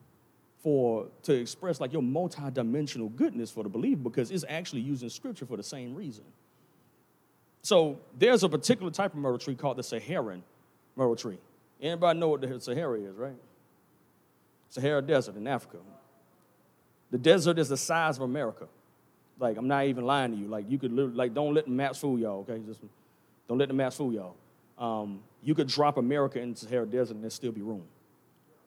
[0.63, 5.11] for to express like your multi-dimensional goodness for the believer because it's actually used in
[5.11, 6.25] scripture for the same reason.
[7.63, 10.45] So there's a particular type of myrtle tree called the Saharan
[10.95, 11.39] myrtle tree.
[11.85, 13.37] Anybody know what the Sahara is, right?
[14.71, 15.77] Sahara Desert in Africa.
[17.11, 18.67] The desert is the size of America.
[19.39, 20.49] Like, I'm not even lying to you.
[20.49, 22.61] Like, you could literally, like, don't let the maps fool y'all, okay?
[22.67, 22.81] Just
[23.47, 24.35] don't let the maps fool y'all.
[24.79, 27.85] Um, you could drop America into Sahara Desert and there'd still be room.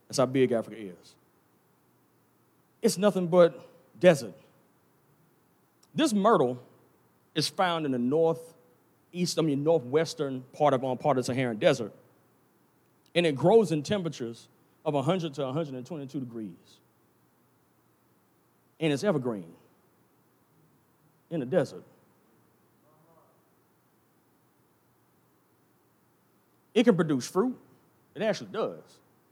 [0.07, 1.15] That's how big Africa is.
[2.83, 3.67] It's nothing but
[3.99, 4.33] desert.
[5.95, 6.59] This myrtle
[7.33, 11.57] is found in the northeast, I mean, northwestern part of, um, part of the Saharan
[11.57, 11.91] Desert.
[13.17, 14.47] And it grows in temperatures
[14.85, 16.51] of 100 to 122 degrees.
[18.79, 19.51] And it's evergreen.
[21.31, 21.83] in the desert.
[26.75, 27.57] It can produce fruit.
[28.13, 28.83] It actually does.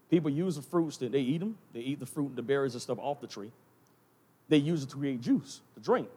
[0.10, 1.56] People use the fruits that they eat them.
[1.72, 3.52] They eat the fruit and the berries and stuff off the tree.
[4.50, 6.10] They use it to create juice, to drink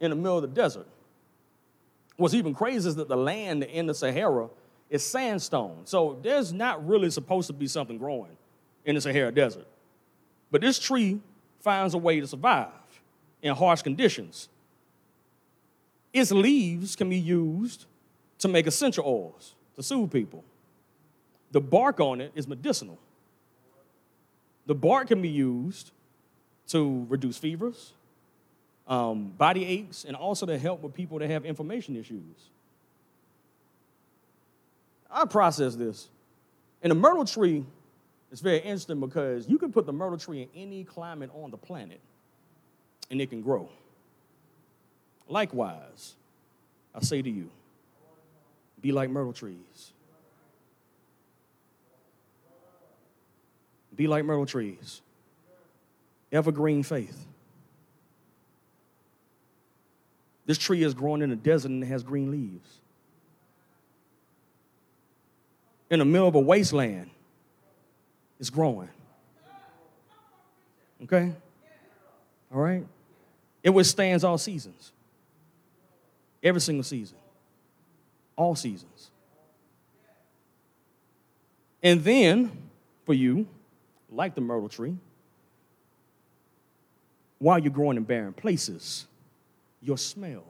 [0.00, 0.88] in the middle of the desert.
[2.16, 4.48] What's even crazy is that the land in the Sahara
[4.92, 5.78] is sandstone.
[5.84, 8.36] So there's not really supposed to be something growing
[8.84, 9.66] in the Sahara Desert.
[10.50, 11.18] But this tree
[11.60, 12.68] finds a way to survive
[13.40, 14.50] in harsh conditions.
[16.12, 17.86] Its leaves can be used
[18.40, 20.44] to make essential oils to soothe people.
[21.52, 22.98] The bark on it is medicinal.
[24.66, 25.90] The bark can be used
[26.68, 27.94] to reduce fevers,
[28.86, 32.51] um, body aches, and also to help with people that have inflammation issues.
[35.12, 36.08] I process this.
[36.82, 37.64] And the myrtle tree
[38.32, 41.56] is very interesting because you can put the myrtle tree in any climate on the
[41.56, 42.00] planet
[43.10, 43.68] and it can grow.
[45.28, 46.14] Likewise,
[46.94, 47.50] I say to you,
[48.80, 49.92] be like myrtle trees.
[53.94, 55.02] Be like myrtle trees.
[56.32, 57.26] Evergreen faith.
[60.46, 62.80] This tree is growing in a desert and it has green leaves.
[65.92, 67.10] In the middle of a wasteland,
[68.40, 68.88] it's growing.
[71.04, 71.30] Okay?
[72.50, 72.86] All right?
[73.62, 74.90] It withstands all seasons.
[76.42, 77.18] Every single season.
[78.36, 79.10] All seasons.
[81.82, 82.50] And then,
[83.04, 83.46] for you,
[84.10, 84.96] like the myrtle tree,
[87.38, 89.06] while you're growing in barren places,
[89.82, 90.44] your smell.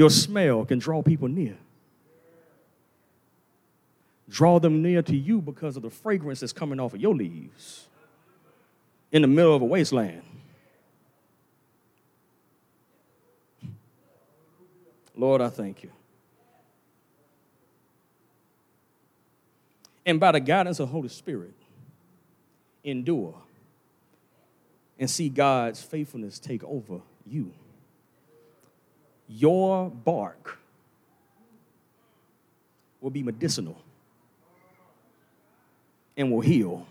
[0.00, 1.58] Your smell can draw people near.
[4.30, 7.86] Draw them near to you because of the fragrance that's coming off of your leaves
[9.12, 10.22] in the middle of a wasteland.
[15.14, 15.90] Lord, I thank you.
[20.06, 21.52] And by the guidance of the Holy Spirit,
[22.82, 23.34] endure
[24.98, 27.52] and see God's faithfulness take over you.
[29.32, 30.58] Your bark
[33.00, 33.80] will be medicinal
[36.16, 36.86] and will heal.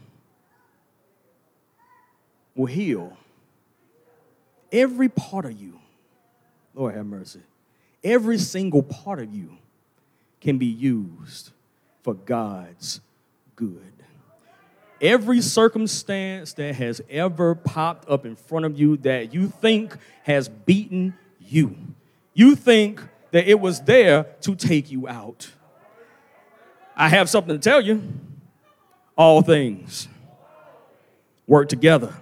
[2.56, 3.18] Will heal
[4.72, 5.80] every part of you.
[6.74, 7.42] Lord have mercy.
[8.04, 9.58] Every single part of you
[10.40, 11.52] can be used
[12.04, 13.02] for God's
[13.56, 13.90] good
[15.02, 20.50] every circumstance that has ever popped up in front of you that you think has
[20.50, 21.76] beaten you.
[22.40, 25.52] You think that it was there to take you out.
[26.96, 28.02] I have something to tell you.
[29.18, 30.08] All things
[31.46, 32.14] work together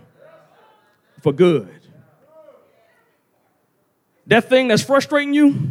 [1.21, 1.69] for good.
[4.25, 5.69] That thing that's frustrating you,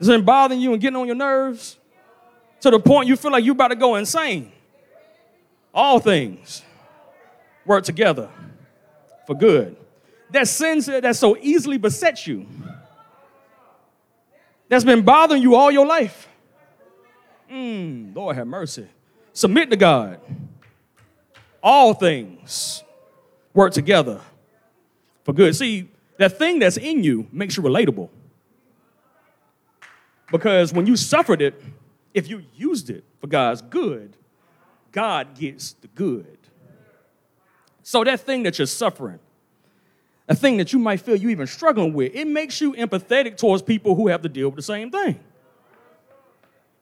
[0.00, 1.76] been bothering you and getting on your nerves
[2.62, 4.50] to the point you feel like you're about to go insane
[5.74, 6.62] all things
[7.66, 8.30] work together
[9.26, 9.76] for good.
[10.30, 12.46] That sin that so easily besets you,
[14.72, 16.26] that's been bothering you all your life.
[17.50, 18.88] Mm, Lord have mercy.
[19.34, 20.18] Submit to God.
[21.62, 22.82] All things
[23.52, 24.18] work together
[25.24, 25.54] for good.
[25.54, 28.08] See, that thing that's in you makes you relatable.
[30.30, 31.62] Because when you suffered it,
[32.14, 34.16] if you used it for God's good,
[34.90, 36.38] God gets the good.
[37.82, 39.18] So that thing that you're suffering,
[40.28, 43.62] a thing that you might feel you even struggling with, it makes you empathetic towards
[43.62, 45.18] people who have to deal with the same thing.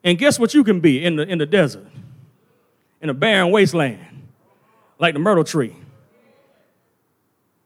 [0.04, 1.86] And guess what you can be in the, in the desert,
[3.00, 4.00] in a barren wasteland,
[4.98, 5.74] like the myrtle tree?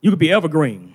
[0.00, 0.94] You could be evergreen.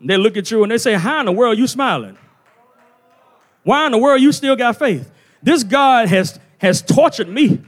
[0.00, 2.16] They look at you and they say, How in the world are you smiling?
[3.62, 5.10] Why in the world you still got faith?
[5.42, 7.60] This God has has tortured me.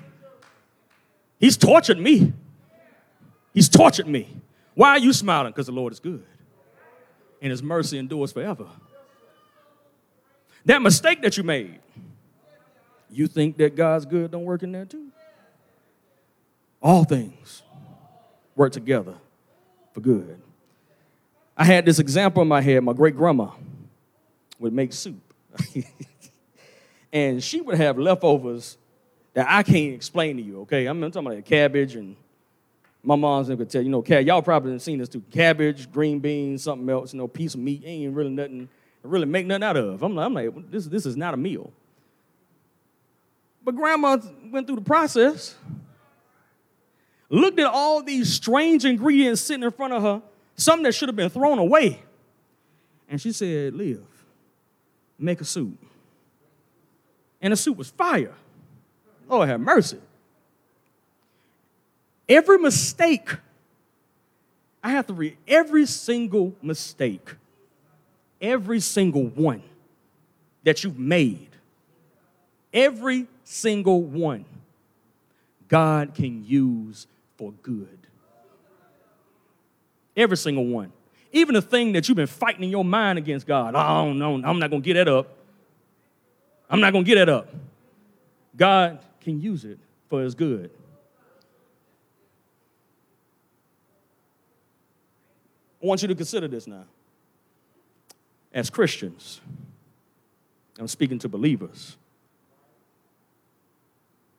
[1.39, 2.33] He's tortured me.
[3.55, 4.29] He's tortured me.
[4.75, 5.53] Why are you smiling?
[5.53, 6.25] Because the Lord is good
[7.43, 8.67] and his mercy endures forever.
[10.65, 11.81] That mistake that you made,
[13.11, 15.09] you think that God's good don't work in there too?
[16.81, 17.63] All things
[18.55, 19.15] work together
[19.93, 20.41] for good.
[21.57, 22.83] I had this example in my head.
[22.83, 23.51] My great grandma
[24.59, 25.35] would make soup,
[27.13, 28.79] and she would have leftovers
[29.35, 30.87] that I can't explain to you, okay?
[30.87, 32.17] I'm, talking about cabbage and
[33.03, 35.23] my mom's gonna tell you, know, y'all probably seen this too.
[35.31, 38.69] Cabbage, green beans, something else, you know, piece of meat, ain't really nothing,
[39.03, 40.03] really make nothing out of.
[40.03, 41.73] I'm like, I'm like this, this is not a meal.
[43.65, 44.19] But grandma
[44.51, 45.55] went through the process.
[47.29, 50.23] looked at all these strange ingredients sitting in front of her,
[50.57, 52.03] something that should have been thrown away.
[53.09, 54.05] And she said, Live,
[55.19, 55.79] make a soup.
[57.41, 58.35] And the soup was fire.
[59.29, 59.99] Lord have mercy.
[62.33, 63.29] Every mistake,
[64.83, 67.35] I have to read every single mistake,
[68.41, 69.63] every single one
[70.63, 71.51] that you've made,
[72.73, 74.47] every single one,
[75.69, 77.07] God can use
[77.37, 77.99] for good.
[80.17, 80.91] Every single one.
[81.33, 83.75] Even the thing that you've been fighting in your mind against God.
[83.75, 85.37] Oh, no, I'm not going to get that up.
[86.71, 87.49] I'm not going to get that up.
[88.57, 89.79] God can use it
[90.09, 90.71] for his good.
[95.83, 96.85] I want you to consider this now.
[98.53, 99.41] As Christians,
[100.79, 101.97] I'm speaking to believers,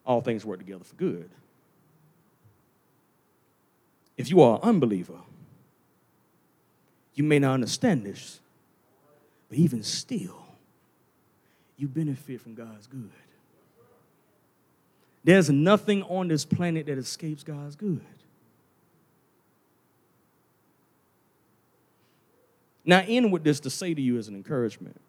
[0.05, 1.29] all things work together for good.
[4.15, 5.17] If you are an unbeliever,
[7.15, 8.39] you may not understand this,
[9.49, 10.45] but even still,
[11.77, 13.09] you benefit from God's good.
[15.23, 18.01] There's nothing on this planet that escapes God's good.
[22.85, 24.99] Now, end with this to say to you as an encouragement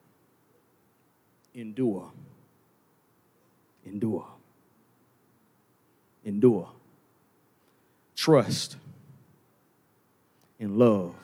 [1.54, 2.10] endure.
[3.86, 4.26] Endure.
[6.24, 6.68] Endure.
[8.16, 8.76] Trust
[10.58, 11.14] and love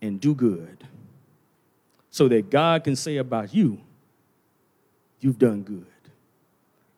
[0.00, 0.84] and do good
[2.10, 3.78] so that God can say about you,
[5.20, 5.86] you've done good,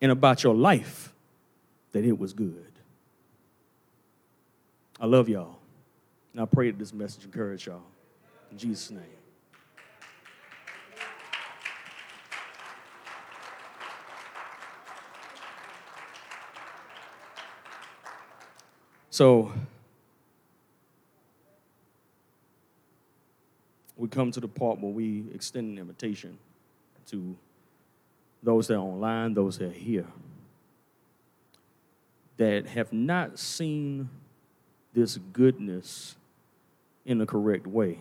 [0.00, 1.12] and about your life,
[1.92, 2.72] that it was good.
[4.98, 5.59] I love y'all.
[6.32, 7.82] And I pray that this message encourage y'all.
[8.50, 9.02] In Jesus' name.
[19.10, 19.52] So,
[23.96, 26.38] we come to the part where we extend an invitation
[27.08, 27.36] to
[28.42, 30.06] those that are online, those that are here,
[32.38, 34.08] that have not seen
[34.94, 36.16] this goodness
[37.04, 37.98] in the correct way.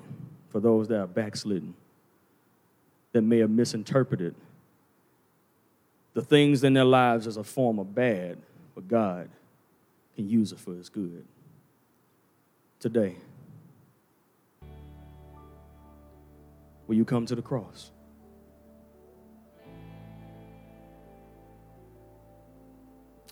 [0.49, 1.75] For those that are backslidden,
[3.11, 4.35] that may have misinterpreted
[6.13, 8.37] the things in their lives as a form of bad,
[8.75, 9.29] but God
[10.15, 11.25] can use it for His good.
[12.79, 13.15] Today,
[16.87, 17.91] will you come to the cross?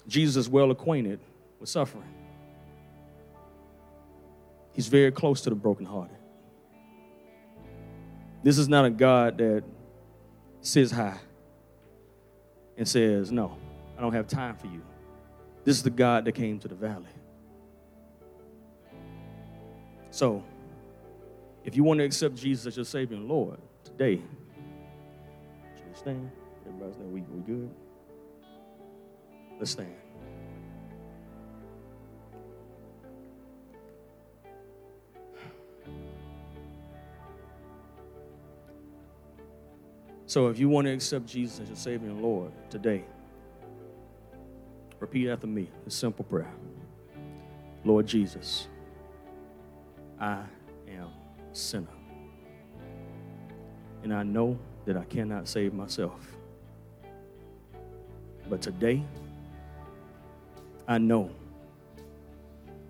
[0.07, 1.20] Jesus is well acquainted
[1.59, 2.16] with suffering.
[4.78, 6.15] He's very close to the brokenhearted.
[8.43, 9.63] This is not a God that
[10.61, 11.17] sits high
[12.78, 13.57] and says, No,
[13.97, 14.84] I don't have time for you.
[15.65, 17.07] This is the God that came to the valley.
[20.11, 20.43] So,
[21.65, 24.21] if you want to accept Jesus as your Savior and Lord today,
[25.95, 26.30] stand?
[26.67, 27.69] Everybody's know we, we good?
[29.57, 30.07] Let's stand.
[40.28, 43.05] So if you want to accept Jesus as your Savior and Lord today,
[44.99, 46.51] repeat after me a simple prayer.
[47.86, 48.67] Lord Jesus,
[50.19, 50.41] I
[50.89, 51.07] am
[51.53, 51.88] sinner.
[54.03, 56.19] And I know that I cannot save myself.
[58.49, 59.03] But today,
[60.89, 61.32] I know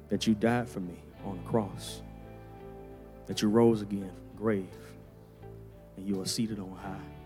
[0.10, 2.02] that you died for me on the cross,
[3.28, 4.70] that you rose again from the grave,
[5.98, 7.17] and you are seated on high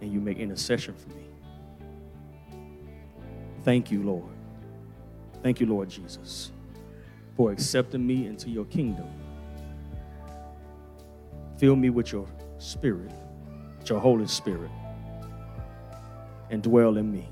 [0.00, 1.24] and you make intercession for me.
[3.62, 4.32] Thank you, Lord.
[5.42, 6.52] Thank you, Lord Jesus,
[7.36, 9.08] for accepting me into your kingdom.
[11.58, 12.26] Fill me with your
[12.58, 13.12] spirit,
[13.84, 14.70] your Holy Spirit,
[16.50, 17.28] and dwell in me.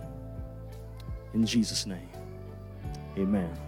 [1.34, 2.08] In Jesus' name,
[3.16, 3.67] amen.